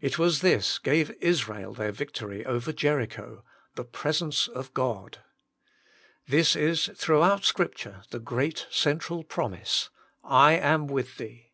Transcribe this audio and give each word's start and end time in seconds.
It 0.00 0.16
was 0.16 0.42
this 0.42 0.78
gave 0.78 1.10
Israel 1.20 1.74
their 1.74 1.90
vic 1.90 2.12
tory 2.12 2.46
over 2.46 2.72
Jericho: 2.72 3.42
the 3.74 3.82
presence 3.84 4.46
of 4.46 4.72
God. 4.72 5.18
This 6.28 6.54
is 6.54 6.88
throughout 6.94 7.44
Scripture 7.44 8.04
the 8.10 8.20
great 8.20 8.68
central 8.70 9.24
promise: 9.24 9.90
I 10.22 10.52
am 10.52 10.86
with 10.86 11.16
thee. 11.16 11.50